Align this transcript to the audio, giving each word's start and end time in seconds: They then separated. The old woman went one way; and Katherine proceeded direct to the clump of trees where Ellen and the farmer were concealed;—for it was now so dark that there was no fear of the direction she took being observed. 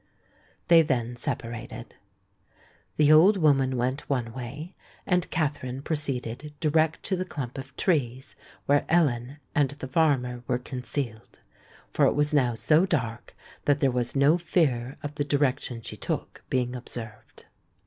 They 0.67 0.81
then 0.81 1.15
separated. 1.15 1.93
The 2.97 3.11
old 3.11 3.37
woman 3.37 3.77
went 3.77 4.09
one 4.09 4.33
way; 4.33 4.73
and 5.05 5.29
Katherine 5.29 5.83
proceeded 5.83 6.55
direct 6.59 7.03
to 7.03 7.15
the 7.15 7.23
clump 7.23 7.55
of 7.59 7.75
trees 7.77 8.35
where 8.65 8.83
Ellen 8.89 9.37
and 9.53 9.69
the 9.69 9.87
farmer 9.87 10.41
were 10.47 10.57
concealed;—for 10.57 12.05
it 12.07 12.13
was 12.15 12.33
now 12.33 12.55
so 12.55 12.87
dark 12.87 13.35
that 13.65 13.79
there 13.79 13.91
was 13.91 14.15
no 14.15 14.39
fear 14.39 14.97
of 15.03 15.13
the 15.13 15.23
direction 15.23 15.83
she 15.83 15.97
took 15.97 16.43
being 16.49 16.75
observed. 16.75 17.45